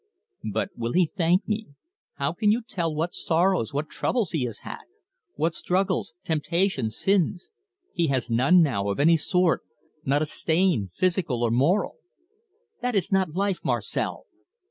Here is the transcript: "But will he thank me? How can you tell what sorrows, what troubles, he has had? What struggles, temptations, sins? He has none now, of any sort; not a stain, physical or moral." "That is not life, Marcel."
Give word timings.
"But 0.51 0.69
will 0.75 0.93
he 0.93 1.11
thank 1.15 1.47
me? 1.47 1.67
How 2.15 2.33
can 2.33 2.51
you 2.51 2.63
tell 2.63 2.91
what 2.91 3.13
sorrows, 3.13 3.71
what 3.71 3.87
troubles, 3.87 4.31
he 4.31 4.45
has 4.45 4.61
had? 4.65 4.81
What 5.35 5.53
struggles, 5.53 6.15
temptations, 6.25 6.97
sins? 6.97 7.51
He 7.93 8.07
has 8.07 8.27
none 8.27 8.63
now, 8.63 8.89
of 8.89 8.99
any 8.99 9.15
sort; 9.15 9.61
not 10.03 10.23
a 10.23 10.25
stain, 10.25 10.89
physical 10.97 11.43
or 11.43 11.51
moral." 11.51 11.97
"That 12.81 12.95
is 12.95 13.11
not 13.11 13.35
life, 13.35 13.59
Marcel." 13.63 14.25